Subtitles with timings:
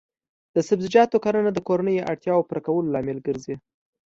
[0.55, 3.55] د سبزیجاتو کرنه د کورنیو اړتیاوو پوره کولو لامل ګرځي.